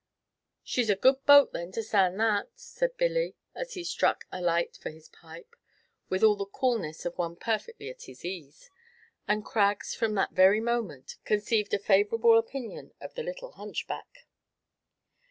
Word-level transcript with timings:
"She's 0.63 0.89
a 0.89 0.95
good 0.95 1.23
boat, 1.27 1.53
then, 1.53 1.71
to 1.73 1.83
stand 1.83 2.19
that," 2.19 2.49
said 2.55 2.97
Billy, 2.97 3.35
as 3.53 3.75
he 3.75 3.83
struck 3.83 4.25
a 4.31 4.41
light 4.41 4.75
for 4.77 4.89
his 4.89 5.09
pipe, 5.09 5.55
with 6.09 6.23
all 6.23 6.35
the 6.35 6.47
coolness 6.47 7.05
of 7.05 7.19
one 7.19 7.35
perfectly 7.35 7.87
at 7.87 8.01
his 8.01 8.25
ease; 8.25 8.71
and 9.27 9.45
Craggs, 9.45 9.93
from 9.93 10.15
that 10.15 10.31
very 10.31 10.59
moment, 10.59 11.17
conceived 11.23 11.75
a 11.75 11.77
favorable 11.77 12.39
opinion 12.39 12.95
of 12.99 13.13
the 13.13 13.21
little 13.21 13.51
hunchback. 13.51 14.25